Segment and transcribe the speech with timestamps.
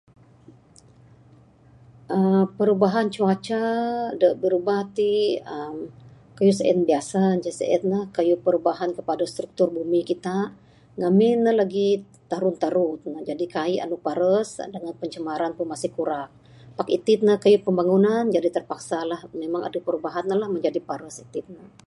[2.15, 3.61] aaa perumahan cuaca
[4.21, 5.09] da berubah ti
[5.55, 5.75] emm
[6.37, 10.37] kayuh sien biasa ne ce sien la kayuh perubahan kepada struktur bumi kita
[10.99, 11.87] ngamin ne lagi
[12.31, 12.97] tarun tarun
[13.29, 15.51] jadi kaik anu paras, sak ne ngaban pencemaran
[16.01, 16.21] udara.
[16.77, 17.33] Pak kayuh itin ne
[17.65, 21.65] pembangunan ji terpaksala memang adeh perubahan ne la jaji paras itin ne